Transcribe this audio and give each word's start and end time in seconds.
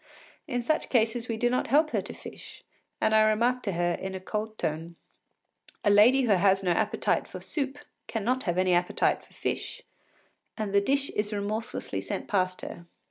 In 0.47 0.63
such 0.63 0.89
cases 0.89 1.27
we 1.27 1.37
do 1.37 1.47
not 1.47 1.67
help 1.67 1.91
her 1.91 2.01
to 2.01 2.13
fish, 2.15 2.63
and 2.99 3.13
I 3.13 3.21
remark 3.21 3.61
to 3.61 3.73
her, 3.73 3.91
in 3.93 4.15
a 4.15 4.19
cold 4.19 4.57
tone, 4.57 4.95
“A 5.83 5.91
lady 5.91 6.23
who 6.23 6.31
has 6.31 6.63
no 6.63 6.71
appetite 6.71 7.27
for 7.27 7.39
soup 7.39 7.77
cannot 8.07 8.41
have 8.45 8.57
any 8.57 8.73
appetite 8.73 9.23
for 9.23 9.33
fish,” 9.35 9.83
and 10.57 10.73
the 10.73 10.81
dish 10.81 11.11
is 11.11 11.31
remorselessly 11.31 12.01
sent 12.01 12.27
past 12.27 12.61
her. 12.61 12.87